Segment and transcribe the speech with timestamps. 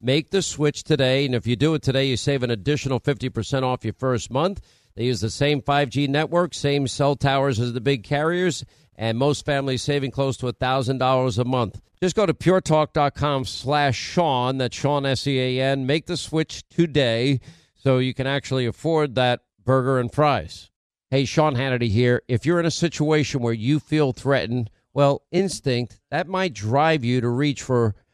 [0.00, 3.28] Make the switch today, and if you do it today, you save an additional fifty
[3.28, 4.60] percent off your first month.
[4.96, 8.64] They use the same 5G network, same cell towers as the big carriers,
[8.96, 11.80] and most families saving close to $1,000 a month.
[12.00, 15.86] Just go to puretalk.com slash Sean, that's Sean S-E-A-N.
[15.86, 17.40] Make the switch today
[17.74, 20.70] so you can actually afford that burger and fries.
[21.10, 22.22] Hey, Sean Hannity here.
[22.28, 27.20] If you're in a situation where you feel threatened, well, instinct, that might drive you
[27.20, 27.96] to reach for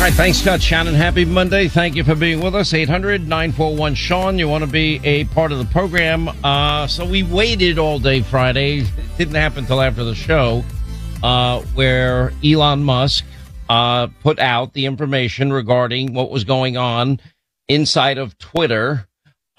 [0.00, 0.94] All right, thanks, Scott Shannon.
[0.94, 1.68] Happy Monday.
[1.68, 2.72] Thank you for being with us.
[2.72, 4.38] 800 941 Sean.
[4.38, 6.30] You want to be a part of the program.
[6.42, 8.78] Uh, so we waited all day Friday.
[8.78, 10.64] It didn't happen until after the show,
[11.22, 13.26] uh, where Elon Musk
[13.68, 17.20] uh, put out the information regarding what was going on
[17.68, 19.06] inside of Twitter.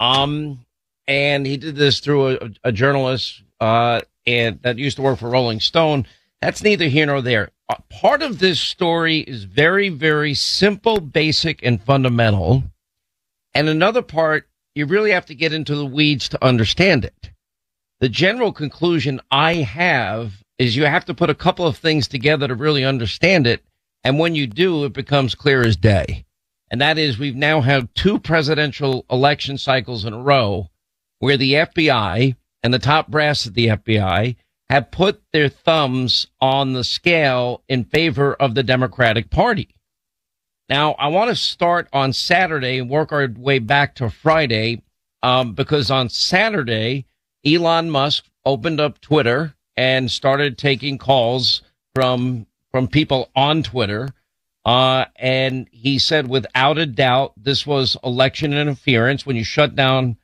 [0.00, 0.66] Um,
[1.06, 5.30] and he did this through a, a journalist uh, and that used to work for
[5.30, 6.04] Rolling Stone.
[6.40, 11.62] That's neither here nor there Uh, part of this story is very, very simple, basic,
[11.62, 12.62] and fundamental.
[13.54, 17.30] And another part, you really have to get into the weeds to understand it.
[18.00, 22.46] The general conclusion I have is you have to put a couple of things together
[22.46, 23.64] to really understand it.
[24.04, 26.26] And when you do, it becomes clear as day.
[26.70, 30.68] And that is we've now had two presidential election cycles in a row
[31.20, 34.36] where the FBI and the top brass of the FBI
[34.72, 39.68] have put their thumbs on the scale in favor of the Democratic Party.
[40.66, 44.82] Now, I want to start on Saturday and work our way back to Friday
[45.22, 47.04] um, because on Saturday,
[47.44, 51.60] Elon Musk opened up Twitter and started taking calls
[51.94, 54.08] from from people on Twitter.
[54.64, 59.26] Uh, and he said, without a doubt, this was election interference.
[59.26, 60.16] When you shut down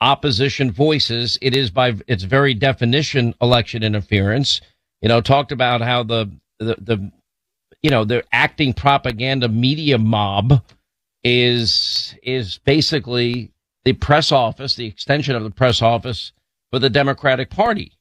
[0.00, 1.38] opposition voices.
[1.40, 4.60] It is by its very definition election interference.
[5.02, 7.12] You know, talked about how the, the, the
[7.82, 10.62] you know, the acting propaganda media mob
[11.22, 13.52] is, is basically
[13.84, 16.32] the press office, the extension of the press office
[16.70, 17.92] for the Democratic Party.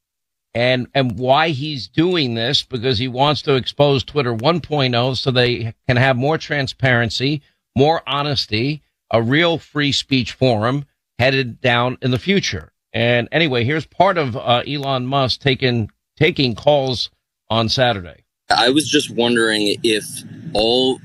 [0.53, 5.73] And, and why he's doing this, because he wants to expose Twitter 1.0 so they
[5.85, 7.41] can have more transparency,
[7.75, 8.81] more honesty,
[9.11, 10.85] a real free speech forum
[11.19, 12.71] headed down in the future.
[12.93, 17.09] And anyway, here's part of uh, Elon Musk taking taking calls
[17.49, 18.23] on Saturday.
[18.49, 20.05] I was just wondering if
[20.53, 20.99] all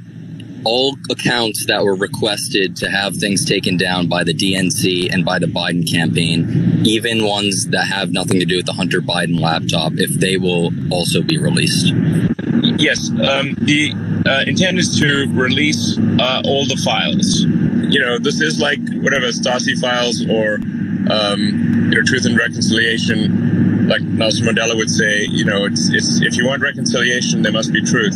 [0.65, 5.38] all accounts that were requested to have things taken down by the DNC and by
[5.38, 9.92] the Biden campaign, even ones that have nothing to do with the Hunter Biden laptop,
[9.97, 11.94] if they will also be released.
[12.78, 13.94] Yes, um, the
[14.27, 17.47] uh, intent is to release uh, all the files.
[17.91, 20.59] You know, this is like whatever Stasi files or
[21.11, 23.89] um, you know, Truth and Reconciliation.
[23.89, 27.72] Like Nelson Mandela would say, you know, it's it's if you want reconciliation, there must
[27.72, 28.15] be truth.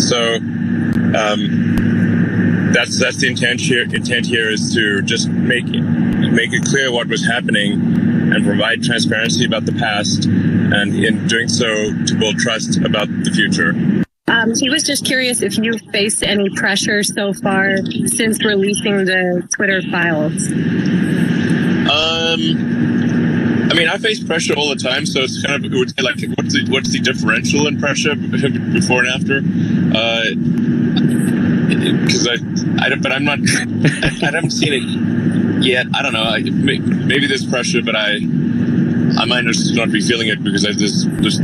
[0.00, 3.82] So um, that's that's the intent here.
[3.82, 7.72] Intent here is to just make make it clear what was happening
[8.32, 11.66] and provide transparency about the past, and in doing so,
[12.04, 13.72] to build trust about the future.
[14.28, 17.76] Um, he was just curious if you faced any pressure so far
[18.06, 20.50] since releasing the Twitter files.
[21.88, 22.40] Um,
[23.70, 26.16] I mean, I face pressure all the time, so it's kind of it would like,
[26.36, 28.16] what's the what's the differential in pressure
[28.72, 29.42] before and after?
[32.02, 32.36] Because uh,
[32.80, 33.38] I, I but I'm not,
[34.22, 35.86] I haven't seen it yet.
[35.94, 36.24] I don't know.
[36.24, 38.18] I, maybe there's pressure, but I
[39.16, 41.40] I might just not be feeling it because I just just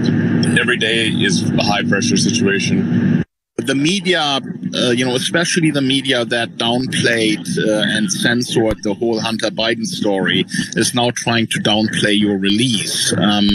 [0.59, 3.25] every day is a high pressure situation.
[3.57, 4.41] The media,
[4.75, 9.85] uh, you know, especially the media that downplayed uh, and censored the whole Hunter Biden
[9.85, 10.45] story,
[10.77, 13.13] is now trying to downplay your release.
[13.17, 13.49] Um,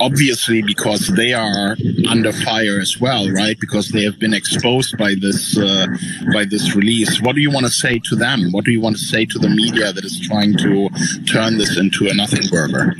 [0.00, 1.76] obviously, because they are
[2.08, 3.58] under fire as well, right?
[3.58, 5.86] Because they have been exposed by this uh,
[6.32, 7.20] by this release.
[7.20, 8.50] What do you want to say to them?
[8.52, 10.88] What do you want to say to the media that is trying to
[11.26, 12.94] turn this into a nothing burger?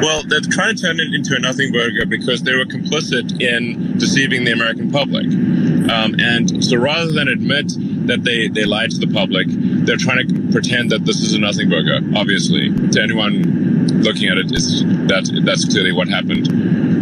[0.00, 3.98] Well, they're trying to turn it into a nothing burger because they were complicit in
[3.98, 5.26] deceiving the American public.
[5.26, 7.72] Um, and so rather than admit
[8.06, 11.38] that they, they lied to the public, they're trying to pretend that this is a
[11.38, 12.70] nothing burger, obviously.
[12.90, 16.48] To anyone looking at it, it's, that, that's clearly what happened.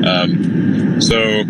[0.06, 1.18] Um, so,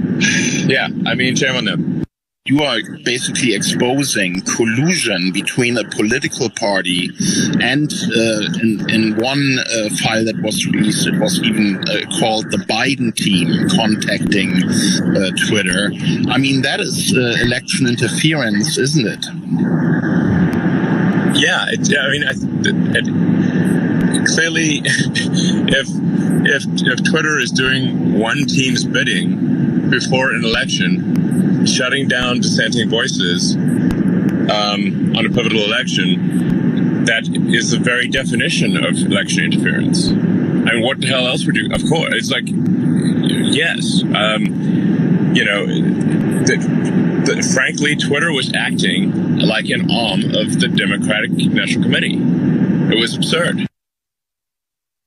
[0.66, 2.05] yeah, I mean, shame on them
[2.46, 7.10] you are basically exposing collusion between a political party
[7.60, 12.48] and uh, in, in, one uh, file that was released, it was even uh, called
[12.52, 15.90] the Biden team contacting uh, Twitter.
[16.31, 19.26] I mean, that is uh, election interference, isn't it?
[21.37, 23.06] Yeah, it, I mean, it,
[24.16, 25.88] it, clearly, if
[26.46, 31.25] if if Twitter is doing one team's bidding before an election,
[31.66, 38.96] shutting down dissenting voices um, on a pivotal election, that is the very definition of
[38.96, 40.08] election interference.
[40.08, 41.72] I mean, what the hell else would you?
[41.72, 45.66] Of course, it's like, yes, um, you know,
[46.46, 52.16] the, frankly, Twitter was acting like an arm of the Democratic National Committee.
[52.16, 53.66] It was absurd.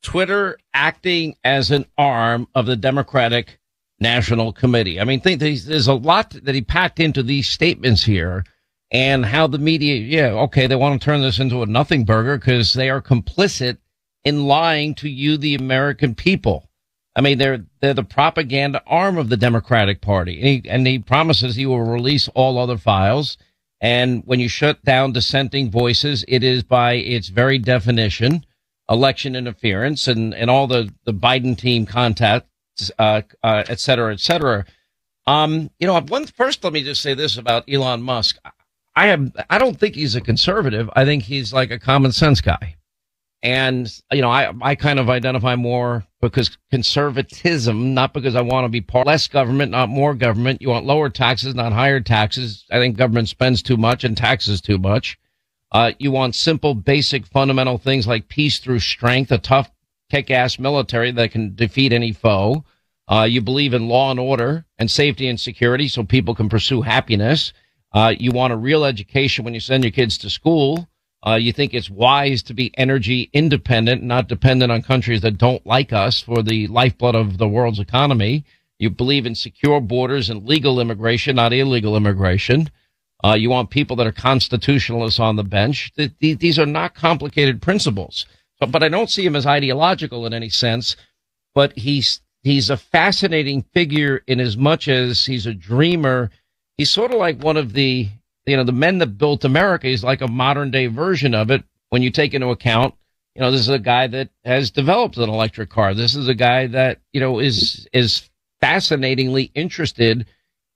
[0.01, 3.59] Twitter acting as an arm of the Democratic
[3.99, 4.99] National Committee.
[4.99, 8.45] I mean, think there's a lot that he packed into these statements here
[8.91, 12.37] and how the media, yeah, okay, they want to turn this into a nothing burger
[12.37, 13.77] because they are complicit
[14.23, 16.69] in lying to you, the American people.
[17.15, 20.39] I mean, they're, they're the propaganda arm of the Democratic Party.
[20.39, 23.37] And he, and he promises he will release all other files.
[23.81, 28.45] And when you shut down dissenting voices, it is by its very definition
[28.89, 32.48] election interference and, and all the, the Biden team contact
[32.97, 34.65] uh, uh, et cetera, et cetera.
[35.27, 38.37] Um, you know, one, first, let me just say this about Elon Musk.
[38.95, 40.89] I am, I don't think he's a conservative.
[40.95, 42.75] I think he's like a common sense guy.
[43.41, 48.65] And, you know, I, I kind of identify more because conservatism, not because I want
[48.65, 50.61] to be part less government, not more government.
[50.61, 52.65] You want lower taxes, not higher taxes.
[52.69, 55.17] I think government spends too much and taxes too much.
[55.71, 59.69] Uh, you want simple, basic, fundamental things like peace through strength, a tough
[60.09, 62.63] kick-ass military that can defeat any foe.
[63.07, 66.81] Uh, you believe in law and order and safety and security so people can pursue
[66.81, 67.53] happiness.
[67.91, 70.88] Uh, you want a real education when you send your kids to school.
[71.25, 75.65] Uh, you think it's wise to be energy independent, not dependent on countries that don't
[75.65, 78.45] like us for the lifeblood of the world's economy.
[78.77, 82.69] You believe in secure borders and legal immigration, not illegal immigration.
[83.21, 85.91] Uh, you want people that are constitutionalists on the bench.
[86.19, 88.25] these are not complicated principles.
[88.59, 90.95] But, but I don't see him as ideological in any sense.
[91.56, 96.29] But he's he's a fascinating figure in as much as he's a dreamer.
[96.77, 98.07] He's sort of like one of the
[98.45, 99.88] you know the men that built America.
[99.88, 102.95] He's like a modern day version of it when you take into account.
[103.35, 105.94] You know, this is a guy that has developed an electric car.
[105.94, 108.30] This is a guy that you know is is
[108.61, 110.28] fascinatingly interested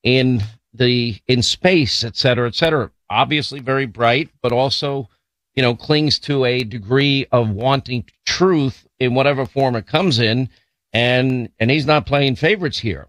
[0.04, 0.42] in
[0.74, 2.92] the in space, et cetera, et cetera.
[3.10, 5.10] Obviously very bright, but also
[5.56, 10.50] you know, clings to a degree of wanting truth in whatever form it comes in.
[10.92, 13.08] And, and he's not playing favorites here.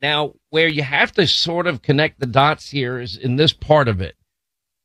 [0.00, 3.88] Now, where you have to sort of connect the dots here is in this part
[3.88, 4.16] of it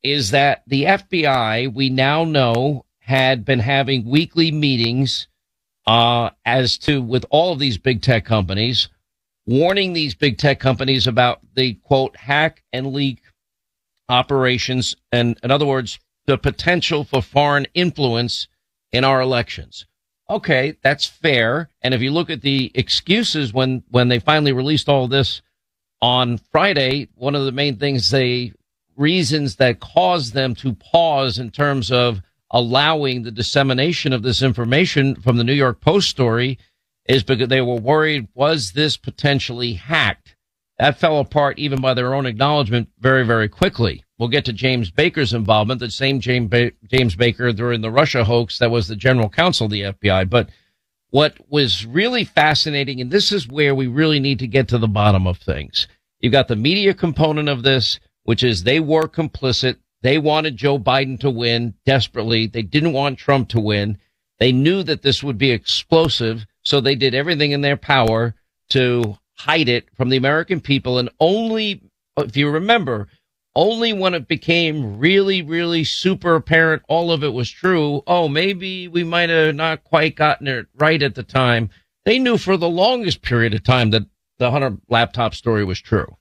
[0.02, 5.28] is that the FBI, we now know, had been having weekly meetings
[5.86, 8.88] uh, as to with all of these big tech companies,
[9.46, 13.20] warning these big tech companies about the quote hack and leak
[14.08, 15.98] operations, and in other words,
[16.30, 18.46] the potential for foreign influence
[18.92, 19.86] in our elections.
[20.28, 21.70] Okay, that's fair.
[21.82, 25.42] And if you look at the excuses when, when they finally released all this
[26.00, 28.52] on Friday, one of the main things they
[28.96, 32.22] reasons that caused them to pause in terms of
[32.52, 36.58] allowing the dissemination of this information from the New York Post story
[37.08, 40.36] is because they were worried was this potentially hacked?
[40.78, 44.04] That fell apart even by their own acknowledgement very, very quickly.
[44.20, 48.22] We'll get to James Baker's involvement, the same James, ba- James Baker during the Russia
[48.22, 50.28] hoax that was the general counsel of the FBI.
[50.28, 50.50] But
[51.08, 54.86] what was really fascinating, and this is where we really need to get to the
[54.86, 55.88] bottom of things.
[56.18, 59.76] You've got the media component of this, which is they were complicit.
[60.02, 62.46] They wanted Joe Biden to win desperately.
[62.46, 63.96] They didn't want Trump to win.
[64.38, 66.44] They knew that this would be explosive.
[66.60, 68.34] So they did everything in their power
[68.68, 70.98] to hide it from the American people.
[70.98, 71.80] And only,
[72.18, 73.08] if you remember,
[73.54, 78.02] only when it became really, really super apparent all of it was true.
[78.06, 81.70] Oh, maybe we might have not quite gotten it right at the time.
[82.04, 84.06] They knew for the longest period of time that
[84.38, 86.16] the Hunter laptop story was true.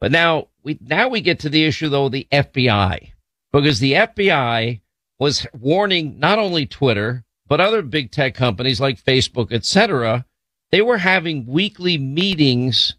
[0.00, 3.12] But now we, now we get to the issue though, the FBI,
[3.52, 4.80] because the FBI
[5.18, 10.24] was warning not only Twitter, but other big tech companies like Facebook, etc.
[10.70, 12.94] They were having weekly meetings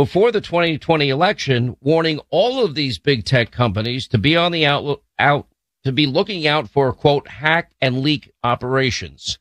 [0.00, 4.64] before the 2020 election, warning all of these big tech companies to be on the
[4.64, 5.46] out, out
[5.84, 9.38] to be looking out for quote hack and leak operations,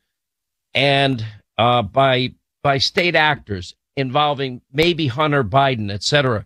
[0.73, 1.25] and
[1.57, 6.45] uh, by by state actors involving maybe Hunter Biden, etc.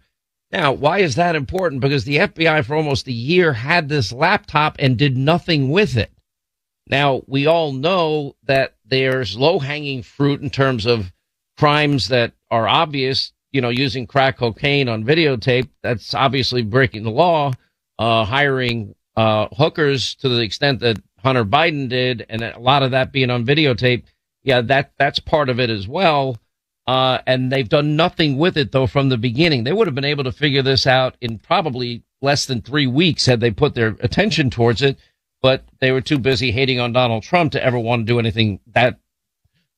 [0.51, 1.81] Now, why is that important?
[1.81, 6.11] Because the FBI for almost a year had this laptop and did nothing with it.
[6.85, 11.11] Now, we all know that there's low hanging fruit in terms of
[11.57, 15.69] crimes that are obvious, you know, using crack cocaine on videotape.
[15.81, 17.53] That's obviously breaking the law,
[17.99, 22.91] uh, hiring, uh, hookers to the extent that Hunter Biden did, and a lot of
[22.91, 24.03] that being on videotape.
[24.43, 26.37] Yeah, that, that's part of it as well.
[26.85, 29.63] Uh, and they've done nothing with it though from the beginning.
[29.63, 33.25] They would have been able to figure this out in probably less than three weeks
[33.25, 34.97] had they put their attention towards it,
[35.41, 38.59] but they were too busy hating on Donald Trump to ever want to do anything
[38.73, 38.99] that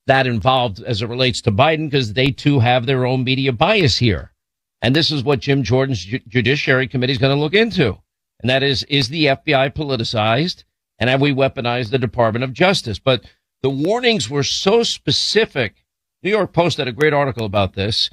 [0.08, 3.98] that involved as it relates to Biden because they too have their own media bias
[3.98, 4.32] here.
[4.82, 7.98] And this is what Jim Jordan's Ju- Judiciary Committee is going to look into.
[8.42, 10.64] And that is, is the FBI politicized
[11.00, 13.00] and have we weaponized the Department of Justice?
[13.00, 13.26] But
[13.62, 15.84] the warnings were so specific
[16.24, 18.10] New York Post had a great article about this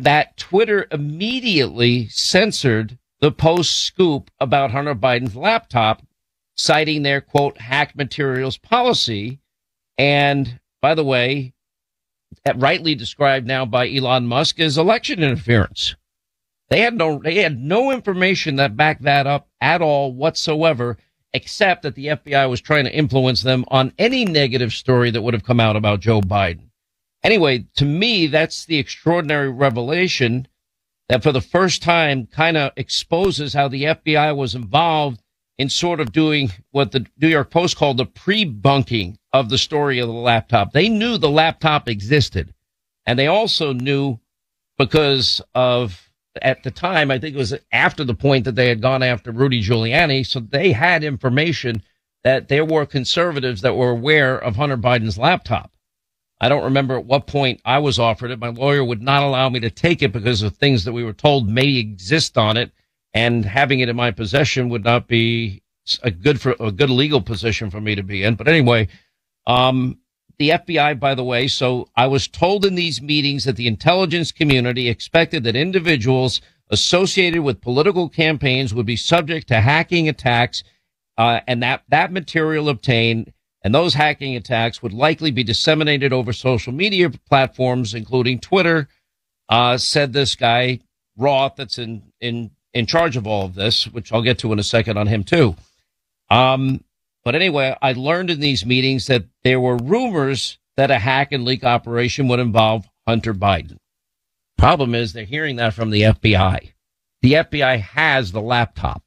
[0.00, 6.02] that Twitter immediately censored the Post scoop about Hunter Biden's laptop,
[6.56, 9.38] citing their quote hack materials policy.
[9.96, 11.54] And by the way,
[12.54, 15.94] rightly described now by Elon Musk as election interference.
[16.68, 20.98] They had no, they had no information that backed that up at all whatsoever,
[21.32, 25.34] except that the FBI was trying to influence them on any negative story that would
[25.34, 26.70] have come out about Joe Biden.
[27.22, 30.48] Anyway, to me, that's the extraordinary revelation
[31.08, 35.20] that for the first time kind of exposes how the FBI was involved
[35.58, 39.98] in sort of doing what the New York Post called the pre-bunking of the story
[39.98, 40.72] of the laptop.
[40.72, 42.52] They knew the laptop existed.
[43.06, 44.18] And they also knew
[44.76, 46.02] because of
[46.42, 49.32] at the time, I think it was after the point that they had gone after
[49.32, 50.26] Rudy Giuliani.
[50.26, 51.82] So they had information
[52.24, 55.72] that there were conservatives that were aware of Hunter Biden's laptop.
[56.40, 58.38] I don't remember at what point I was offered it.
[58.38, 61.14] My lawyer would not allow me to take it because of things that we were
[61.14, 62.72] told may exist on it,
[63.16, 65.62] and having it in my possession would not be
[66.02, 68.34] a good for a good legal position for me to be in.
[68.34, 68.88] But anyway,
[69.46, 69.98] um,
[70.38, 74.32] the FBI, by the way, so I was told in these meetings that the intelligence
[74.32, 80.62] community expected that individuals associated with political campaigns would be subject to hacking attacks,
[81.16, 83.32] uh, and that that material obtained
[83.62, 88.88] and those hacking attacks would likely be disseminated over social media platforms, including Twitter,
[89.48, 90.80] uh, said this guy,
[91.16, 94.58] Roth, that's in, in, in charge of all of this, which I'll get to in
[94.58, 95.56] a second on him too.
[96.30, 96.82] Um,
[97.24, 101.44] but anyway, I learned in these meetings that there were rumors that a hack and
[101.44, 103.78] leak operation would involve Hunter Biden.
[104.58, 106.72] Problem is they're hearing that from the FBI.
[107.22, 109.02] The FBI has the laptop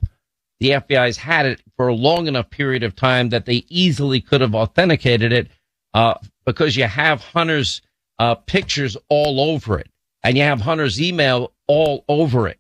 [0.59, 4.41] the FBI's had it for a long enough period of time that they easily could
[4.41, 5.47] have authenticated it
[5.93, 7.81] uh, because you have Hunter's
[8.19, 9.89] uh, pictures all over it
[10.23, 12.58] and you have Hunter's email all over it.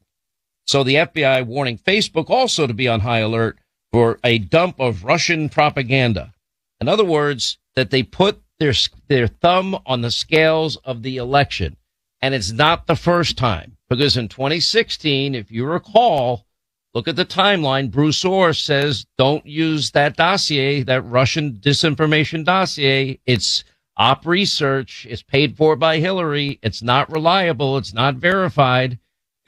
[0.69, 3.57] So the FBI warning Facebook also to be on high alert
[3.91, 6.31] for a dump of Russian propaganda.
[6.79, 8.73] In other words, that they put their
[9.07, 11.75] their thumb on the scales of the election.
[12.21, 16.45] And it's not the first time because in 2016, if you recall,
[16.93, 17.89] Look at the timeline.
[17.89, 23.19] Bruce Ohr says don't use that dossier, that Russian disinformation dossier.
[23.25, 23.63] It's
[23.97, 25.07] op research.
[25.09, 26.59] It's paid for by Hillary.
[26.61, 27.77] It's not reliable.
[27.77, 28.99] It's not verified.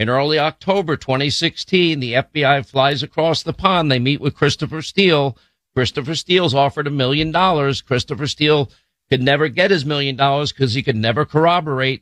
[0.01, 3.91] In early October 2016, the FBI flies across the pond.
[3.91, 5.37] They meet with Christopher Steele.
[5.75, 7.83] Christopher Steele's offered a million dollars.
[7.83, 8.71] Christopher Steele
[9.11, 12.01] could never get his million dollars because he could never corroborate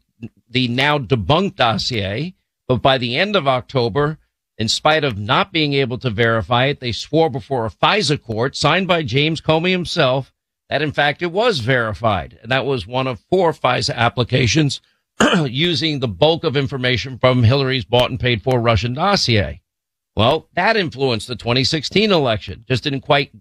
[0.50, 2.36] the now debunked dossier.
[2.70, 4.18] But by the end of October,
[4.58, 8.56] in spite of not being able to verify it, they swore before a FISA court
[8.56, 10.32] signed by James Comey himself
[10.70, 12.40] that in fact it was verified.
[12.42, 14.80] And that was one of four FISA applications
[15.46, 19.62] using the bulk of information from Hillary's bought and paid for Russian dossier.
[20.16, 22.66] Well, that influenced the 2016 election.
[22.68, 23.32] Just didn't quite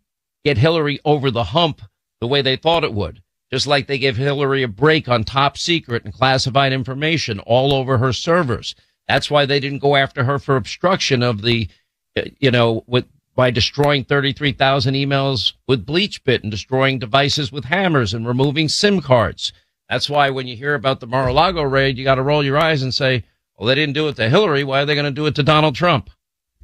[0.45, 1.83] get Hillary over the hump
[2.21, 3.23] the way they thought it would.
[3.53, 7.99] Just like they gave Hillary a break on top secret and classified information all over
[7.99, 8.75] her servers.
[9.09, 11.69] That's why they didn't go after her for obstruction of the,
[12.17, 18.13] uh, you know, with by destroying 33,000 emails with BleachBit and destroying devices with hammers
[18.13, 19.53] and removing SIM cards.
[19.89, 22.83] That's why when you hear about the Mar-a-Lago raid, you got to roll your eyes
[22.83, 23.25] and say,
[23.57, 24.65] well, they didn't do it to Hillary.
[24.65, 26.11] Why are they going to do it to Donald Trump?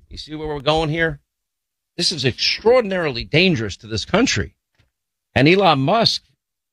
[0.09, 1.21] You see where we're going here?
[1.97, 4.57] This is extraordinarily dangerous to this country.
[5.35, 6.25] And Elon Musk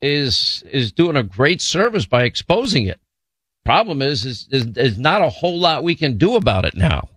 [0.01, 3.00] is, is doing a great service by exposing it.
[3.63, 7.10] Problem is, is, is, not a whole lot we can do about it now.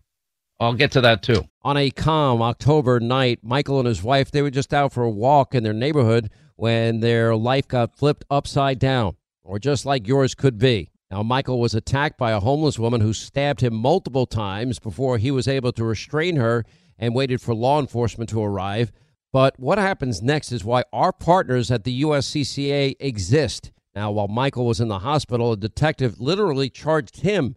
[0.61, 1.45] I'll get to that too.
[1.63, 5.11] On a calm October night, Michael and his wife, they were just out for a
[5.11, 10.35] walk in their neighborhood when their life got flipped upside down, or just like yours
[10.35, 10.91] could be.
[11.11, 15.31] Now, Michael was attacked by a homeless woman who stabbed him multiple times before he
[15.31, 16.65] was able to restrain her
[16.99, 18.91] and waited for law enforcement to arrive.
[19.33, 23.71] But what happens next is why our partners at the USCCA exist.
[23.95, 27.57] Now, while Michael was in the hospital, a detective literally charged him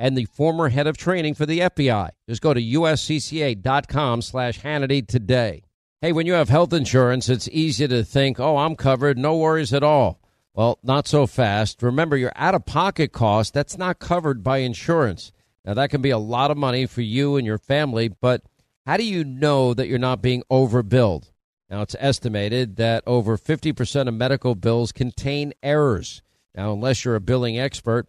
[0.00, 2.08] and the former head of training for the FBI.
[2.26, 5.62] Just go to uscca.com slash Hannity today.
[6.00, 9.74] Hey, when you have health insurance, it's easy to think, oh, I'm covered, no worries
[9.74, 10.18] at all.
[10.54, 11.82] Well, not so fast.
[11.82, 15.32] Remember, your out of pocket cost, that's not covered by insurance.
[15.66, 18.42] Now, that can be a lot of money for you and your family, but
[18.86, 21.30] how do you know that you're not being overbilled?
[21.68, 26.22] Now, it's estimated that over 50% of medical bills contain errors.
[26.54, 28.08] Now, unless you're a billing expert,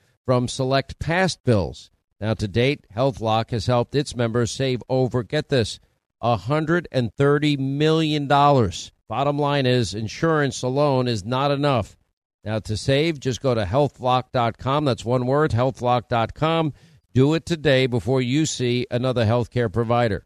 [0.31, 1.91] from select past bills.
[2.21, 5.77] Now, to date, HealthLock has helped its members save over, get this,
[6.23, 8.27] $130 million.
[8.29, 11.97] Bottom line is, insurance alone is not enough.
[12.45, 14.85] Now, to save, just go to healthlock.com.
[14.85, 16.71] That's one word, healthlock.com.
[17.13, 20.25] Do it today before you see another healthcare provider.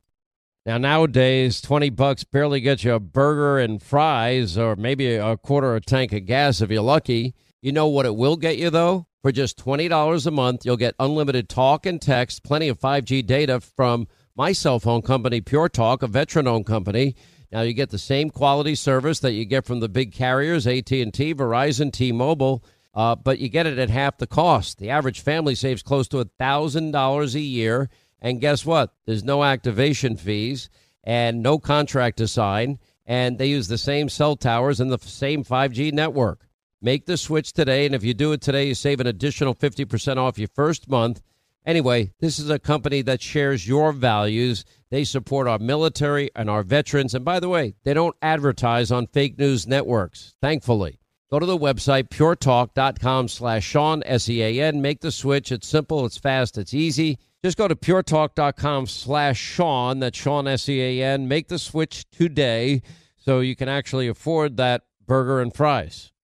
[0.68, 5.76] Now nowadays, twenty bucks barely gets you a burger and fries, or maybe a quarter
[5.76, 7.36] of a tank of gas if you're lucky.
[7.62, 9.06] You know what it will get you though?
[9.26, 13.06] For just twenty dollars a month, you'll get unlimited talk and text, plenty of five
[13.06, 17.16] G data from my cell phone company, Pure Talk, a veteran-owned company.
[17.52, 20.92] Now you get the same quality service that you get from the big carriers, AT
[20.92, 22.64] and T, Verizon, T-Mobile.
[22.94, 24.78] Uh, but you get it at half the cost.
[24.78, 27.90] The average family saves close to a thousand dollars a year
[28.22, 28.94] and guess what?
[29.08, 30.70] There's no activation fees
[31.04, 32.78] and no contract to sign.
[33.08, 36.46] And they use the same cell towers and the same 5G network.
[36.86, 37.88] Make the switch today.
[37.88, 41.20] And if you do it today, you save an additional 50% off your first month.
[41.66, 44.64] Anyway, this is a company that shares your values.
[44.92, 47.16] They support our military and our veterans.
[47.16, 51.00] And by the way, they don't advertise on fake news networks, thankfully.
[51.32, 54.80] Go to the website, puretalk.com slash Sean, S-E-A-N.
[54.80, 55.52] Make the switch.
[55.52, 57.18] It's simple, it's fast, it's easy.
[57.44, 61.28] Just go to puretalk.com slash Sean, that's Sean, S-E-A-N.
[61.28, 62.84] Make the switch today
[63.18, 66.12] so you can actually afford that burger and fries.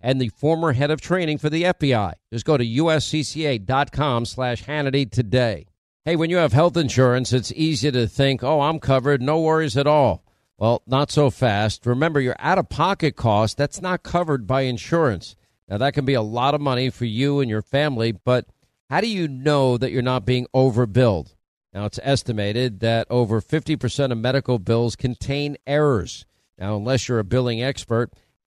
[0.00, 2.14] and the former head of training for the FBI.
[2.32, 5.66] Just go to uscca.com slash Hannity today.
[6.04, 9.76] Hey, when you have health insurance, it's easy to think, oh, I'm covered, no worries
[9.76, 10.24] at all.
[10.56, 11.86] Well, not so fast.
[11.86, 15.36] Remember, your out of pocket cost, that's not covered by insurance.
[15.68, 18.46] Now, that can be a lot of money for you and your family, but
[18.88, 21.34] how do you know that you're not being overbilled?
[21.74, 26.24] Now, it's estimated that over 50% of medical bills contain errors.
[26.58, 28.12] Now, unless you're a billing expert,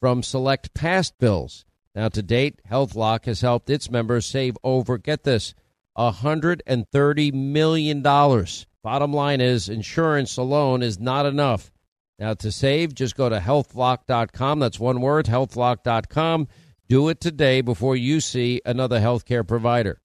[0.00, 1.64] from select past bills.
[1.94, 5.54] Now, to date, HealthLock has helped its members save over, get this,
[5.98, 8.02] $130 million.
[8.02, 11.70] Bottom line is, insurance alone is not enough.
[12.18, 14.58] Now, to save, just go to healthlock.com.
[14.58, 16.48] That's one word, healthlock.com.
[16.88, 20.00] Do it today before you see another healthcare provider.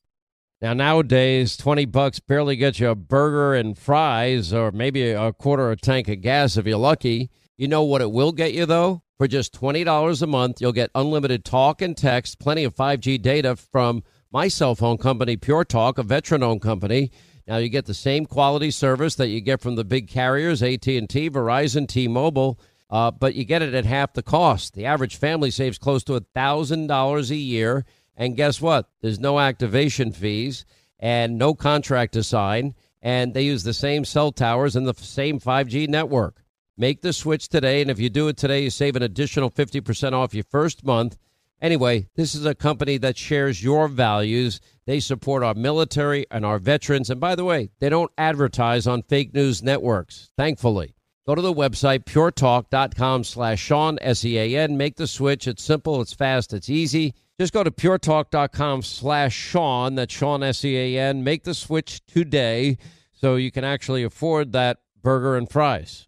[0.62, 5.72] Now nowadays, twenty bucks barely gets you a burger and fries, or maybe a quarter
[5.72, 7.30] of a tank of gas if you're lucky.
[7.58, 9.04] You know what it will get you though?
[9.18, 13.00] For just twenty dollars a month, you'll get unlimited talk and text, plenty of five
[13.00, 17.12] G data from my cell phone company, Pure Talk, a veteran-owned company.
[17.48, 20.86] Now you get the same quality service that you get from the big carriers, AT
[20.88, 22.60] and T, Verizon, T-Mobile.
[22.90, 24.74] Uh, but you get it at half the cost.
[24.74, 27.86] The average family saves close to a thousand dollars a year
[28.18, 28.90] and guess what?
[29.02, 30.66] There's no activation fees
[31.00, 32.76] and no contract to sign.
[33.02, 36.44] And they use the same cell towers and the same 5G network.
[36.78, 37.82] Make the switch today.
[37.82, 41.18] And if you do it today, you save an additional 50% off your first month.
[41.62, 44.60] Anyway, this is a company that shares your values.
[44.86, 47.10] They support our military and our veterans.
[47.10, 50.96] And by the way, they don't advertise on fake news networks, thankfully.
[51.26, 54.78] Go to the website, puretalk.com slash Sean, S-E-A-N.
[54.78, 55.48] Make the switch.
[55.48, 57.16] It's simple, it's fast, it's easy.
[57.40, 61.24] Just go to puretalk.com slash Sean, that's Sean, S-E-A-N.
[61.24, 62.78] Make the switch today
[63.12, 66.08] so you can actually afford that burger and fries.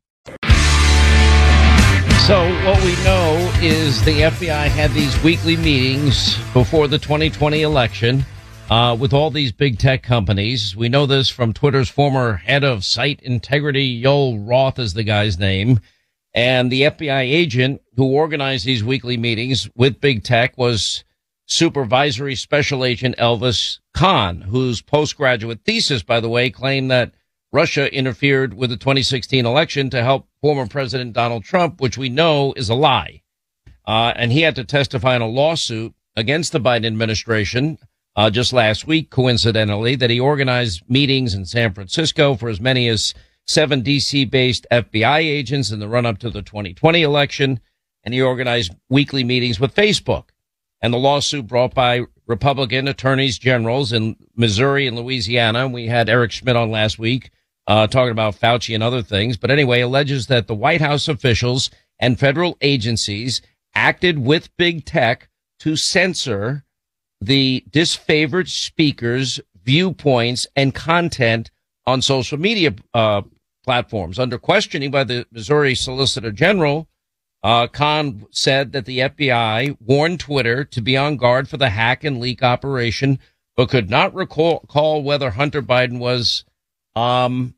[2.27, 8.25] So, what we know is the FBI had these weekly meetings before the 2020 election
[8.69, 10.75] uh, with all these big tech companies.
[10.75, 15.39] We know this from Twitter's former head of site integrity, Yoel Roth is the guy's
[15.39, 15.79] name.
[16.33, 21.05] And the FBI agent who organized these weekly meetings with big tech was
[21.45, 27.13] Supervisory Special Agent Elvis Kahn, whose postgraduate thesis, by the way, claimed that
[27.51, 32.53] Russia interfered with the 2016 election to help former President Donald Trump, which we know
[32.57, 33.21] is a lie.
[33.85, 37.77] Uh, and he had to testify in a lawsuit against the Biden administration
[38.17, 42.89] uh, just last week, coincidentally, that he organized meetings in San Francisco for as many
[42.89, 43.13] as
[43.45, 47.59] seven DC based FBI agents in the run up to the 2020 election.
[48.03, 50.29] And he organized weekly meetings with Facebook
[50.81, 55.67] and the lawsuit brought by Republican attorneys generals in Missouri and Louisiana.
[55.67, 57.31] We had Eric Schmitt on last week
[57.67, 59.37] uh, talking about Fauci and other things.
[59.37, 63.41] But anyway, alleges that the White House officials and federal agencies
[63.75, 66.63] acted with big tech to censor
[67.19, 71.51] the disfavored speakers' viewpoints and content
[71.85, 73.21] on social media uh,
[73.63, 74.17] platforms.
[74.19, 76.87] Under questioning by the Missouri Solicitor General,
[77.43, 82.03] uh, Kahn said that the FBI warned Twitter to be on guard for the hack
[82.03, 83.19] and leak operation,
[83.55, 86.45] but could not recall, recall whether Hunter Biden was,
[86.95, 87.55] um,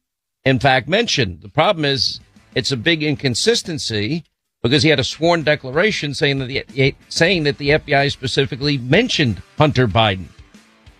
[0.49, 1.41] in fact, mentioned.
[1.41, 2.19] The problem is
[2.55, 4.23] it's a big inconsistency
[4.61, 9.41] because he had a sworn declaration saying that the saying that the FBI specifically mentioned
[9.57, 10.25] Hunter Biden.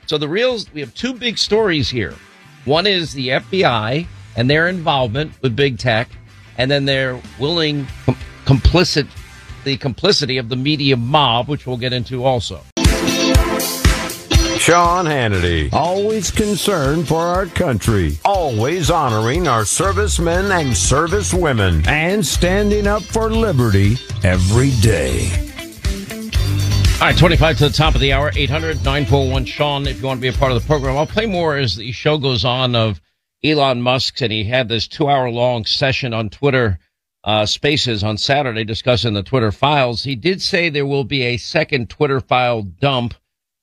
[0.05, 2.15] So the real we have two big stories here.
[2.65, 6.09] One is the FBI and their involvement with big tech,
[6.57, 7.87] and then their willing
[8.45, 9.07] complicit,
[9.63, 12.61] the complicity of the media mob, which we'll get into also.
[14.59, 22.85] Sean Hannity, always concerned for our country, always honoring our servicemen and servicewomen, and standing
[22.85, 23.95] up for liberty
[24.25, 25.31] every day.
[26.95, 30.17] All right, 25 to the top of the hour, 800 941 Sean, if you want
[30.17, 30.97] to be a part of the program.
[30.97, 32.99] I'll play more as the show goes on of
[33.41, 36.79] Elon Musk, and he had this two hour long session on Twitter
[37.23, 40.03] uh, Spaces on Saturday discussing the Twitter files.
[40.03, 43.13] He did say there will be a second Twitter file dump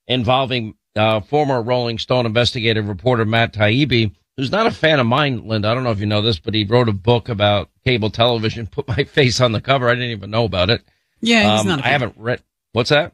[0.09, 5.46] involving uh, former Rolling Stone investigative reporter Matt Taibbi who's not a fan of mine,
[5.46, 5.68] Linda.
[5.68, 8.66] I don't know if you know this, but he wrote a book about cable television,
[8.70, 9.88] put my face on the cover.
[9.88, 10.82] I didn't even know about it.
[11.20, 11.85] Yeah, he's um, not.
[11.85, 12.42] I haven't read.
[12.72, 13.12] What's that?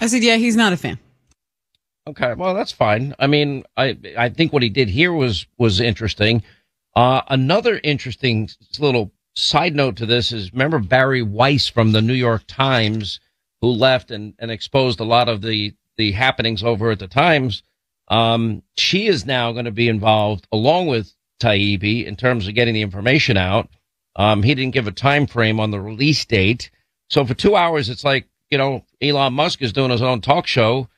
[0.00, 0.98] I said, yeah, he's not a fan.
[2.06, 3.14] Okay, well, that's fine.
[3.18, 6.42] I mean, I I think what he did here was was interesting.
[6.96, 12.14] Uh, another interesting little side note to this is remember Bari Weiss from the New
[12.14, 13.20] York Times
[13.60, 17.62] who left and, and exposed a lot of the, the happenings over at the Times.
[18.08, 22.74] Um, she is now going to be involved along with Taibbi in terms of getting
[22.74, 23.68] the information out.
[24.16, 26.70] Um, he didn't give a time frame on the release date.
[27.10, 30.46] So for two hours, it's like, you know, Elon Musk is doing his own talk
[30.46, 30.88] show.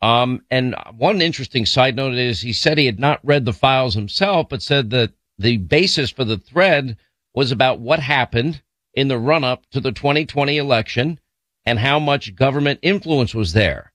[0.00, 3.94] Um, and one interesting side note is he said he had not read the files
[3.94, 6.96] himself, but said that the basis for the thread
[7.34, 8.62] was about what happened
[8.94, 11.18] in the run up to the 2020 election
[11.64, 13.92] and how much government influence was there.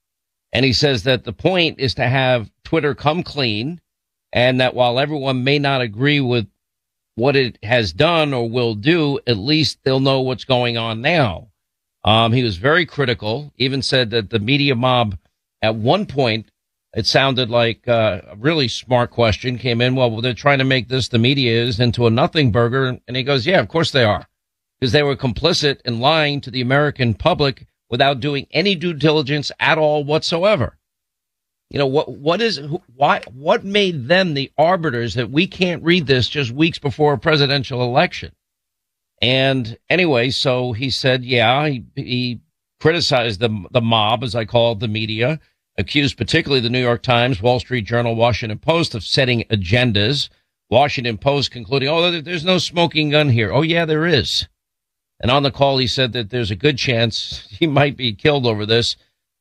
[0.51, 3.81] And he says that the point is to have Twitter come clean
[4.31, 6.47] and that while everyone may not agree with
[7.15, 11.49] what it has done or will do, at least they'll know what's going on now.
[12.03, 15.17] Um, he was very critical, even said that the media mob
[15.61, 16.49] at one point,
[16.95, 19.95] it sounded like uh, a really smart question came in.
[19.95, 22.97] Well, they're trying to make this, the media is, into a nothing burger.
[23.07, 24.27] And he goes, yeah, of course they are
[24.79, 29.51] because they were complicit in lying to the American public without doing any due diligence
[29.59, 30.77] at all whatsoever.
[31.69, 32.59] You know, what, what is,
[32.95, 37.19] why, what made them the arbiters that we can't read this just weeks before a
[37.19, 38.31] presidential election?
[39.21, 42.41] And anyway, so he said, yeah, he, he
[42.79, 45.39] criticized the, the mob, as I call it, the media,
[45.77, 50.29] accused particularly the New York Times, Wall Street Journal, Washington Post of setting agendas.
[50.71, 53.51] Washington Post concluding, oh, there's no smoking gun here.
[53.51, 54.47] Oh, yeah, there is.
[55.19, 58.45] And on the call, he said that there's a good chance he might be killed
[58.45, 58.95] over this,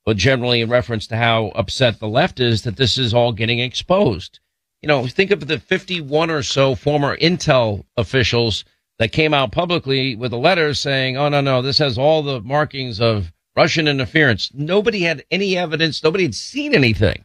[0.05, 3.61] but generally in reference to how upset the left is that this is all getting
[3.61, 4.41] exposed.
[4.83, 8.65] You know, think of the 51 or so former Intel officials
[8.99, 12.41] that came out publicly with a letter saying, oh, no, no, this has all the
[12.41, 14.51] markings of Russian interference.
[14.55, 16.03] Nobody had any evidence.
[16.03, 17.25] Nobody had seen anything.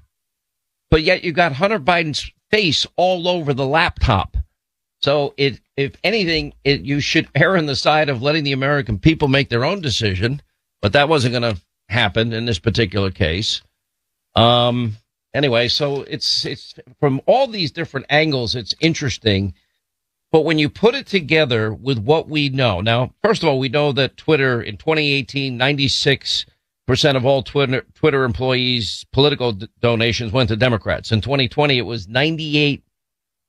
[0.90, 4.38] But yet you got Hunter Biden's face all over the laptop.
[5.02, 9.00] So it, if anything, it, you should err on the side of letting the American
[9.00, 10.42] people make their own decision.
[10.82, 13.62] But that wasn't going to happen in this particular case.
[14.36, 14.98] Um,
[15.34, 19.54] anyway, so it's, it's from all these different angles, it's interesting.
[20.32, 23.70] But when you put it together with what we know, now, first of all, we
[23.70, 26.46] know that Twitter in 2018, 96
[26.86, 31.12] percent of all Twitter, Twitter employees' political d- donations went to Democrats.
[31.12, 32.84] In 2020, it was 98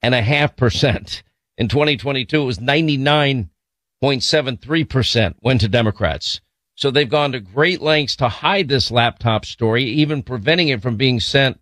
[0.03, 1.23] and a half percent.
[1.57, 6.41] In 2022, it was 99.73% went to Democrats.
[6.75, 10.97] So they've gone to great lengths to hide this laptop story, even preventing it from
[10.97, 11.61] being sent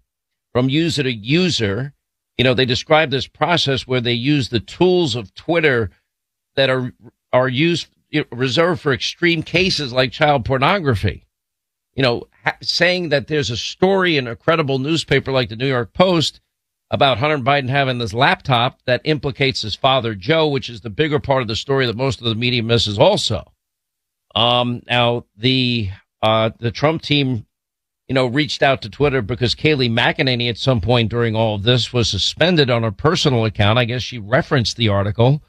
[0.52, 1.92] from user to user.
[2.38, 5.90] You know, they describe this process where they use the tools of Twitter
[6.56, 6.94] that are,
[7.32, 7.88] are used,
[8.30, 11.26] reserved for extreme cases like child pornography.
[11.94, 15.68] You know, ha- saying that there's a story in a credible newspaper like the New
[15.68, 16.40] York Post
[16.92, 21.18] about Hunter Biden having this laptop that implicates his father, Joe, which is the bigger
[21.18, 23.50] part of the story that most of the media misses also.
[24.34, 25.88] Um, now the,
[26.20, 27.46] uh, the Trump team,
[28.08, 31.62] you know, reached out to Twitter because Kayleigh McEnany at some point during all of
[31.62, 33.78] this was suspended on her personal account.
[33.78, 35.42] I guess she referenced the article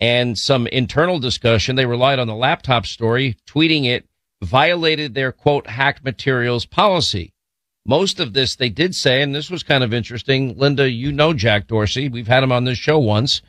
[0.00, 1.76] and some internal discussion.
[1.76, 4.08] They relied on the laptop story, tweeting it
[4.42, 7.32] violated their quote hack materials policy.
[7.86, 10.56] Most of this they did say, and this was kind of interesting.
[10.58, 12.08] Linda, you know Jack Dorsey.
[12.08, 13.42] We've had him on this show once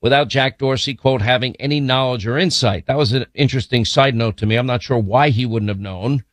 [0.00, 2.86] without Jack Dorsey, quote, having any knowledge or insight.
[2.86, 4.56] That was an interesting side note to me.
[4.56, 6.24] I'm not sure why he wouldn't have known.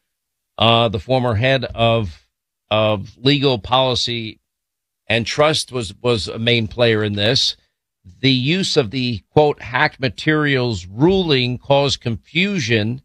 [0.57, 2.27] Uh, the former head of,
[2.69, 4.39] of legal policy
[5.07, 7.57] and trust was, was a main player in this.
[8.21, 13.01] The use of the quote, hack materials ruling caused confusion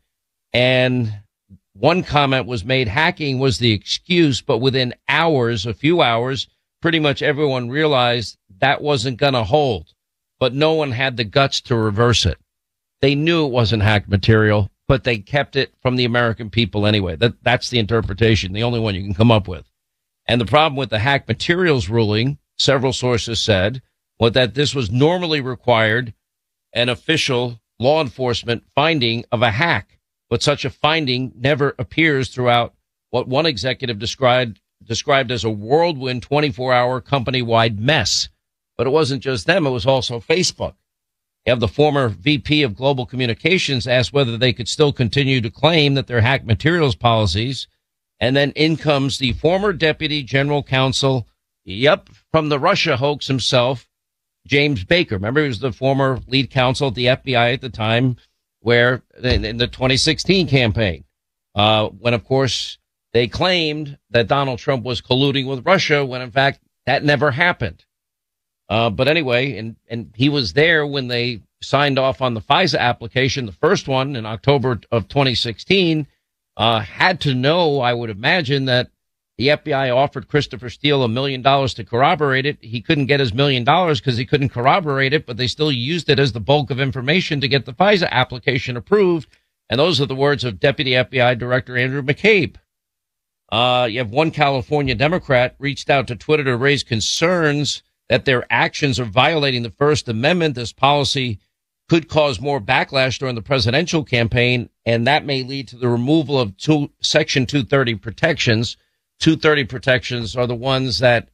[0.52, 1.22] and
[1.80, 6.46] one comment was made hacking was the excuse, but within hours, a few hours,
[6.82, 9.94] pretty much everyone realized that wasn't going to hold,
[10.38, 12.36] but no one had the guts to reverse it.
[13.00, 17.16] They knew it wasn't hacked material, but they kept it from the American people anyway.
[17.16, 19.64] That, that's the interpretation, the only one you can come up with.
[20.26, 23.80] And the problem with the hack materials ruling, several sources said,
[24.18, 26.12] was that this was normally required
[26.74, 29.96] an official law enforcement finding of a hack
[30.30, 32.74] but such a finding never appears throughout
[33.10, 38.30] what one executive described described as a whirlwind 24 hour company wide mess.
[38.78, 39.66] But it wasn't just them.
[39.66, 40.74] It was also Facebook.
[41.44, 45.50] You have the former VP of global communications asked whether they could still continue to
[45.50, 47.68] claim that their hack materials policies.
[48.18, 51.26] And then in comes the former deputy general counsel
[51.64, 53.88] Yep, from the Russia hoax himself,
[54.46, 55.16] James Baker.
[55.16, 58.16] Remember, he was the former lead counsel at the FBI at the time,
[58.60, 61.04] where in, the 2016 campaign,
[61.54, 62.78] uh, when of course
[63.12, 67.84] they claimed that Donald Trump was colluding with Russia, when in fact that never happened.
[68.68, 72.78] Uh, but anyway, and and he was there when they signed off on the FISA
[72.78, 76.06] application, the first one in October of 2016.
[76.56, 78.90] Uh, had to know, I would imagine, that
[79.40, 82.58] the FBI offered Christopher Steele a million dollars to corroborate it.
[82.60, 86.10] He couldn't get his million dollars because he couldn't corroborate it, but they still used
[86.10, 89.30] it as the bulk of information to get the FISA application approved.
[89.70, 92.56] And those are the words of Deputy FBI Director Andrew McCabe.
[93.50, 98.44] Uh, you have one California Democrat reached out to Twitter to raise concerns that their
[98.50, 100.54] actions are violating the First Amendment.
[100.54, 101.38] This policy
[101.88, 106.38] could cause more backlash during the presidential campaign, and that may lead to the removal
[106.38, 108.76] of two, Section 230 protections.
[109.20, 111.28] 230 protections are the ones that,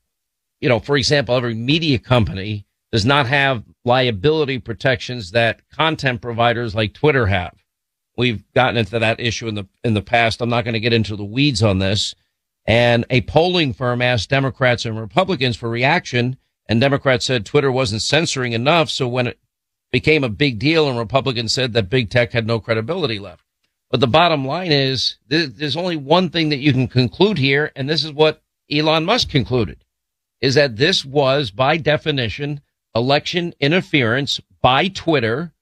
[0.60, 6.74] you know, for example, every media company does not have liability protections that content providers
[6.74, 7.54] like Twitter have.
[8.16, 10.40] We've gotten into that issue in the in the past.
[10.40, 12.14] I'm not going to get into the weeds on this.
[12.66, 16.36] And a polling firm asked Democrats and Republicans for reaction,
[16.68, 18.90] and Democrats said Twitter wasn't censoring enough.
[18.90, 19.38] So when it
[19.92, 23.45] became a big deal, and Republicans said that big tech had no credibility left.
[23.90, 27.88] But the bottom line is there's only one thing that you can conclude here, and
[27.88, 29.84] this is what Elon Musk concluded,
[30.40, 32.60] is that this was by definition
[32.96, 35.52] election interference by Twitter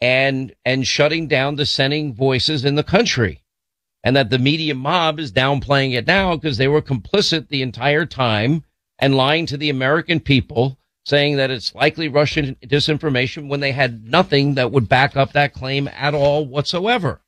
[0.00, 3.42] and and shutting down dissenting voices in the country.
[4.04, 8.06] And that the media mob is downplaying it now because they were complicit the entire
[8.06, 8.64] time
[9.00, 14.04] and lying to the American people, saying that it's likely Russian disinformation when they had
[14.04, 17.20] nothing that would back up that claim at all whatsoever.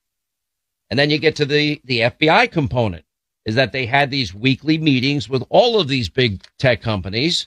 [0.91, 3.05] And then you get to the, the FBI component
[3.47, 7.47] is that they had these weekly meetings with all of these big tech companies.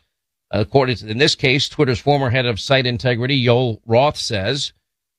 [0.52, 4.74] According to, in this case, Twitter's former head of site integrity, Joel Roth says,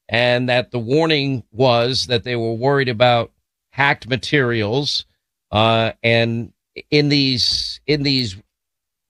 [0.09, 3.33] and that the warning was that they were worried about
[3.71, 5.07] hacked materials.
[5.51, 6.53] Uh, and
[6.91, 8.37] in these, in these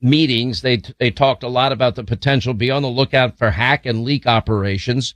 [0.00, 3.87] meetings, they, they talked a lot about the potential be on the lookout for hack
[3.87, 5.14] and leak operations.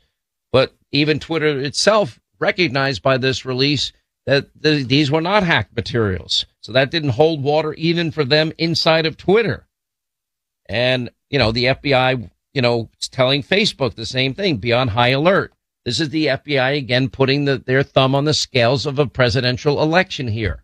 [0.53, 3.93] But even Twitter itself recognized by this release
[4.29, 6.45] that th- these were not hacked materials.
[6.61, 9.67] So that didn't hold water even for them inside of Twitter.
[10.69, 14.89] And, you know, the FBI, you know, is telling Facebook the same thing, be on
[14.89, 15.55] high alert.
[15.87, 19.81] This is the FBI again putting the, their thumb on the scales of a presidential
[19.81, 20.63] election here.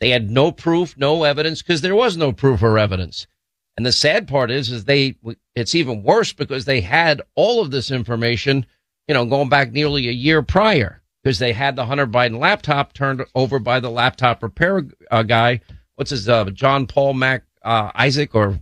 [0.00, 3.28] They had no proof, no evidence because there was no proof or evidence.
[3.76, 5.14] And the sad part is, is they,
[5.54, 8.66] it's even worse because they had all of this information,
[9.06, 12.92] you know, going back nearly a year prior because they had the Hunter Biden laptop
[12.92, 15.62] turned over by the laptop repair uh, guy.
[15.94, 18.58] What's his, uh, John Paul Mac, uh, Isaac or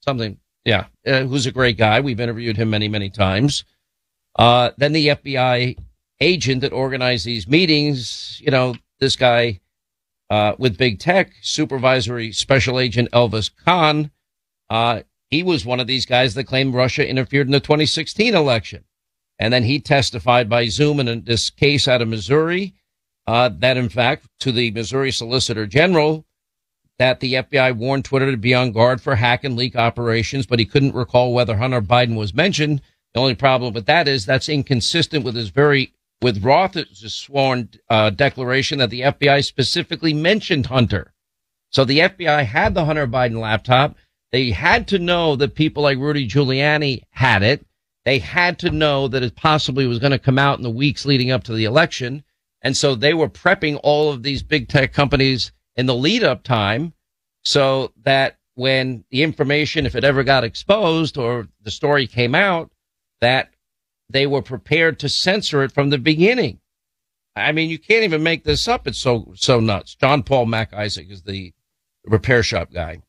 [0.00, 0.38] something.
[0.64, 0.86] Yeah.
[1.06, 2.00] Uh, who's a great guy.
[2.00, 3.64] We've interviewed him many, many times.
[4.34, 5.76] Uh, then the FBI
[6.20, 9.60] agent that organized these meetings, you know, this guy,
[10.30, 13.50] uh, with big tech supervisory special agent Elvis
[14.70, 18.84] uh, he was one of these guys that claimed Russia interfered in the 2016 election.
[19.40, 22.74] And then he testified by Zoom in this case out of Missouri,
[23.26, 26.26] uh, that in fact, to the Missouri Solicitor General,
[26.98, 30.58] that the FBI warned Twitter to be on guard for hack and leak operations, but
[30.58, 32.82] he couldn't recall whether Hunter Biden was mentioned.
[33.14, 38.10] The only problem with that is that's inconsistent with his very with Roth's sworn uh,
[38.10, 41.14] declaration that the FBI specifically mentioned Hunter.
[41.70, 43.96] So the FBI had the Hunter Biden laptop.
[44.30, 47.64] They had to know that people like Rudy Giuliani had it.
[48.10, 51.06] They had to know that it possibly was going to come out in the weeks
[51.06, 52.24] leading up to the election.
[52.60, 56.42] And so they were prepping all of these big tech companies in the lead up
[56.42, 56.92] time
[57.44, 62.72] so that when the information, if it ever got exposed or the story came out,
[63.20, 63.50] that
[64.08, 66.58] they were prepared to censor it from the beginning.
[67.36, 68.88] I mean, you can't even make this up.
[68.88, 69.94] It's so, so nuts.
[69.94, 71.54] John Paul Mac Isaac is the
[72.04, 73.02] repair shop guy.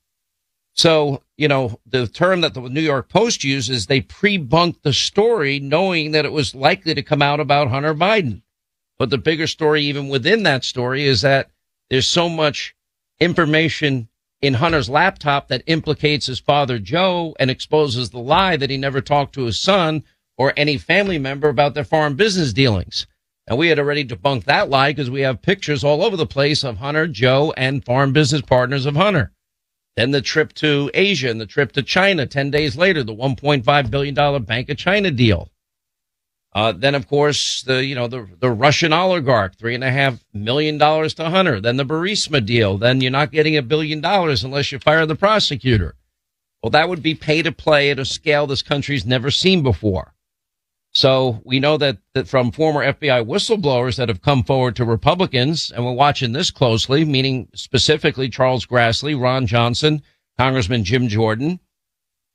[0.74, 5.60] So, you know, the term that the New York Post uses, they pre-bunked the story
[5.60, 8.42] knowing that it was likely to come out about Hunter Biden.
[8.98, 11.50] But the bigger story, even within that story, is that
[11.90, 12.76] there's so much
[13.20, 14.08] information
[14.42, 19.02] in Hunter's laptop that implicates his father, Joe, and exposes the lie that he never
[19.02, 20.04] talked to his son
[20.38, 23.06] or any family member about their foreign business dealings.
[23.46, 26.64] And we had already debunked that lie because we have pictures all over the place
[26.64, 29.32] of Hunter, Joe, and foreign business partners of Hunter.
[29.96, 33.92] Then the trip to Asia and the trip to China 10 days later, the $1.5
[33.92, 35.50] billion Bank of China deal.
[36.54, 40.24] Uh, then, of course, the, you know, the, the Russian oligarch, three and a half
[40.34, 41.62] million dollars to Hunter.
[41.62, 42.78] Then the Burisma deal.
[42.78, 45.96] Then you're not getting a billion dollars unless you fire the prosecutor.
[46.62, 50.14] Well, that would be pay to play at a scale this country's never seen before.
[50.94, 55.72] So we know that, that from former FBI whistleblowers that have come forward to Republicans,
[55.72, 60.02] and we're watching this closely, meaning specifically Charles Grassley, Ron Johnson,
[60.38, 61.62] Congressman Jim Jordan,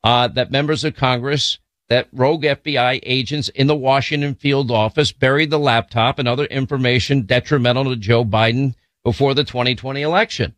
[0.04, 5.50] uh, that members of Congress, that rogue FBI agents in the Washington field office buried
[5.50, 10.56] the laptop and other information detrimental to Joe Biden before the 2020 election.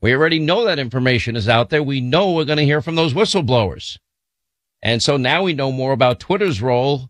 [0.00, 1.82] We already know that information is out there.
[1.82, 3.98] We know we're going to hear from those whistleblowers.
[4.82, 7.09] And so now we know more about Twitter's role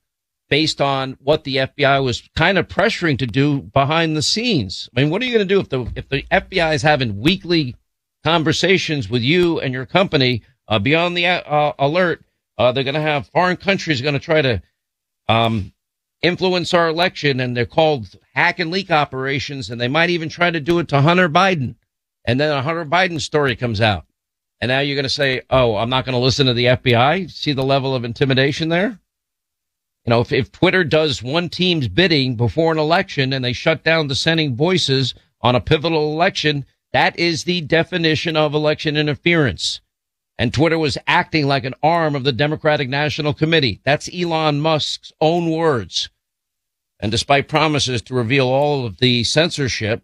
[0.50, 4.90] based on what the FBI was kind of pressuring to do behind the scenes.
[4.94, 7.20] I mean, what are you going to do if the if the FBI is having
[7.20, 7.76] weekly
[8.24, 12.22] conversations with you and your company uh, beyond the uh, alert?
[12.58, 14.60] Uh, they're going to have foreign countries going to try to
[15.28, 15.72] um,
[16.20, 20.50] influence our election, and they're called hack and leak operations, and they might even try
[20.50, 21.76] to do it to Hunter Biden.
[22.26, 24.04] And then a Hunter Biden story comes out.
[24.60, 27.30] And now you're going to say, oh, I'm not going to listen to the FBI.
[27.30, 29.00] See the level of intimidation there?
[30.04, 33.84] You know, if, if Twitter does one team's bidding before an election and they shut
[33.84, 39.80] down dissenting voices on a pivotal election, that is the definition of election interference.
[40.38, 43.80] And Twitter was acting like an arm of the Democratic National Committee.
[43.84, 46.08] That's Elon Musk's own words.
[46.98, 50.02] And despite promises to reveal all of the censorship,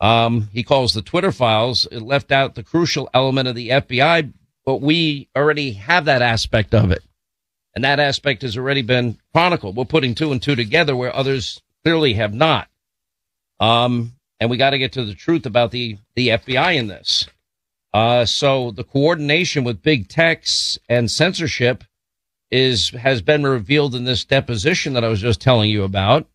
[0.00, 1.86] um, he calls the Twitter files.
[1.92, 4.32] It left out the crucial element of the FBI,
[4.66, 7.04] but we already have that aspect of it.
[7.74, 9.76] And that aspect has already been chronicled.
[9.76, 12.68] We're putting two and two together where others clearly have not.
[13.60, 17.26] Um, and we got to get to the truth about the, the FBI in this.
[17.94, 21.84] Uh, so the coordination with big techs and censorship
[22.50, 26.26] is, has been revealed in this deposition that I was just telling you about.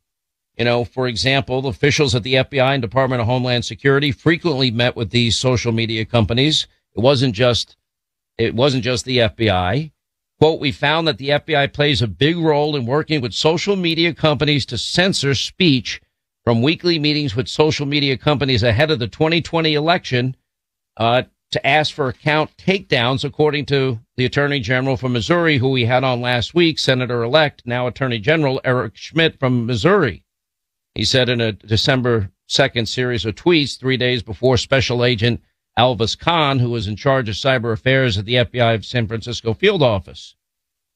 [0.57, 4.95] You know, for example, officials at the FBI and Department of Homeland Security frequently met
[4.95, 6.65] with these social media companies.
[6.95, 7.75] It wasn't just,
[8.39, 9.91] it wasn't just the FBI.
[10.39, 14.13] Quote, we found that the FBI plays a big role in working with social media
[14.13, 15.99] companies to censor speech
[16.43, 20.35] from weekly meetings with social media companies ahead of the 2020 election,
[20.97, 25.85] uh, to ask for account takedowns, according to the Attorney General from Missouri, who we
[25.85, 30.23] had on last week, Senator elect, now Attorney General Eric Schmitt from Missouri.
[30.93, 35.41] He said in a December 2nd series of tweets, three days before Special Agent
[35.77, 39.53] Elvis Chan, who was in charge of cyber affairs at the FBI of San Francisco
[39.53, 40.35] field office.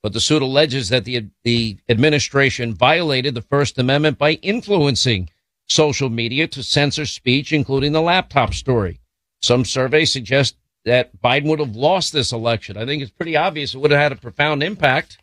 [0.01, 5.29] But the suit alleges that the, the administration violated the First Amendment by influencing
[5.67, 8.99] social media to censor speech, including the laptop story.
[9.41, 10.55] Some surveys suggest
[10.85, 12.77] that Biden would have lost this election.
[12.77, 15.19] I think it's pretty obvious it would have had a profound impact.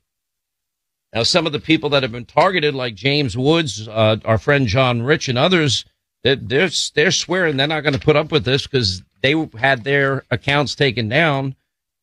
[1.12, 4.66] Now, some of the people that have been targeted, like James Woods, uh, our friend
[4.66, 5.84] John Rich, and others,
[6.24, 9.84] they're they're, they're swearing they're not going to put up with this because they had
[9.84, 11.54] their accounts taken down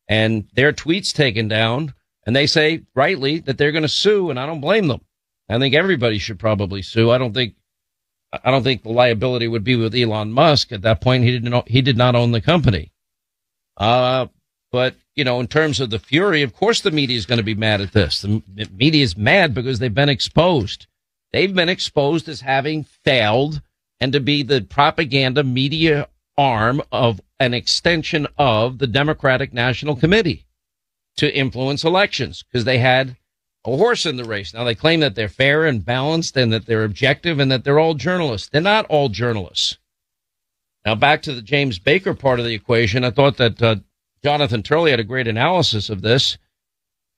[0.08, 1.94] and their tweets taken down,
[2.24, 5.00] and they say rightly that they're going to sue, and I don't blame them.
[5.48, 7.10] I think everybody should probably sue.
[7.10, 7.54] I don't think
[8.32, 11.24] I don't think the liability would be with Elon Musk at that point.
[11.24, 12.92] He didn't he did not own the company.
[13.76, 14.26] Uh,
[14.72, 17.44] but you know, in terms of the fury, of course the media is going to
[17.44, 18.22] be mad at this.
[18.22, 18.42] The
[18.72, 20.86] media is mad because they've been exposed.
[21.32, 23.62] They've been exposed as having failed
[24.00, 30.46] and to be the propaganda media arm of an extension of the Democratic National Committee
[31.16, 33.16] to influence elections because they had
[33.64, 34.54] a horse in the race.
[34.54, 37.78] Now they claim that they're fair and balanced and that they're objective and that they're
[37.78, 38.48] all journalists.
[38.48, 39.78] They're not all journalists.
[40.84, 43.04] Now back to the James Baker part of the equation.
[43.04, 43.76] I thought that uh,
[44.22, 46.38] Jonathan Turley had a great analysis of this.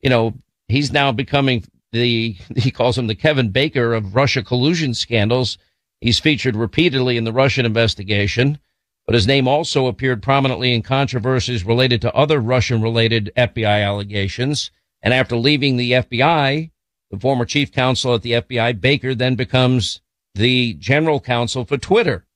[0.00, 0.34] You know,
[0.68, 5.58] he's now becoming the, he calls him the Kevin Baker of Russia collusion scandals.
[6.00, 8.58] He's featured repeatedly in the Russian investigation,
[9.06, 14.70] but his name also appeared prominently in controversies related to other Russian related FBI allegations.
[15.02, 16.70] And after leaving the FBI,
[17.10, 20.00] the former chief counsel at the FBI, Baker, then becomes
[20.34, 22.26] the general counsel for Twitter.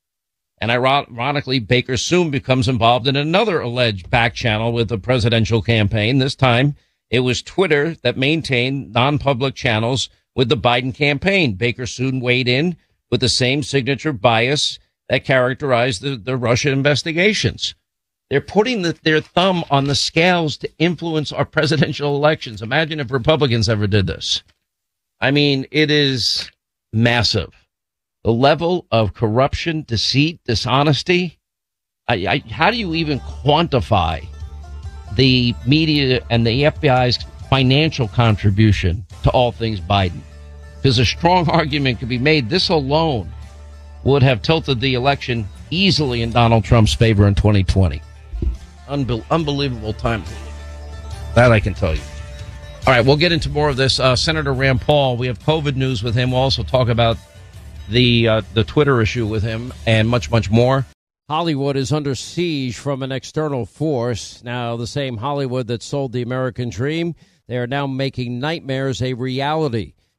[0.60, 6.18] And ironically, Baker soon becomes involved in another alleged back channel with the presidential campaign.
[6.18, 6.76] This time
[7.10, 11.54] it was Twitter that maintained non-public channels with the Biden campaign.
[11.54, 12.76] Baker soon weighed in
[13.12, 17.74] with the same signature bias that characterized the, the Russia investigations.
[18.30, 22.62] They're putting the, their thumb on the scales to influence our presidential elections.
[22.62, 24.42] Imagine if Republicans ever did this.
[25.20, 26.50] I mean, it is
[26.92, 27.52] massive
[28.24, 31.38] the level of corruption, deceit, dishonesty.
[32.08, 34.24] I, I, how do you even quantify
[35.16, 37.18] the media and the FBI's
[37.50, 40.20] financial contribution to all things Biden?
[40.82, 43.32] Because a strong argument could be made this alone
[44.02, 48.02] would have tilted the election easily in Donald Trump's favor in 2020.
[48.88, 50.24] Unbe- unbelievable time.
[51.36, 52.02] That I can tell you.
[52.84, 54.00] All right, we'll get into more of this.
[54.00, 56.32] Uh, Senator Rand Paul, we have COVID news with him.
[56.32, 57.16] We'll also talk about
[57.88, 60.84] the uh, the Twitter issue with him and much, much more.
[61.28, 64.42] Hollywood is under siege from an external force.
[64.42, 67.14] Now, the same Hollywood that sold the American dream,
[67.46, 69.94] they are now making nightmares a reality.